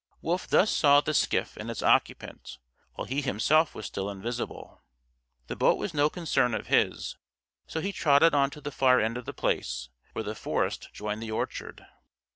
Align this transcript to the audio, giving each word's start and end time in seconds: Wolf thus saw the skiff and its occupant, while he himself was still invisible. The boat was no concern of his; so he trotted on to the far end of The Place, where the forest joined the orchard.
Wolf 0.23 0.47
thus 0.47 0.71
saw 0.75 0.99
the 0.99 1.13
skiff 1.13 1.55
and 1.57 1.69
its 1.69 1.83
occupant, 1.83 2.57
while 2.95 3.05
he 3.05 3.21
himself 3.21 3.75
was 3.75 3.85
still 3.85 4.09
invisible. 4.09 4.81
The 5.45 5.55
boat 5.55 5.77
was 5.77 5.93
no 5.93 6.09
concern 6.09 6.55
of 6.55 6.65
his; 6.65 7.17
so 7.67 7.81
he 7.81 7.91
trotted 7.91 8.33
on 8.33 8.49
to 8.49 8.61
the 8.61 8.71
far 8.71 8.99
end 8.99 9.15
of 9.15 9.25
The 9.25 9.31
Place, 9.33 9.89
where 10.13 10.23
the 10.23 10.33
forest 10.33 10.89
joined 10.91 11.21
the 11.21 11.29
orchard. 11.29 11.85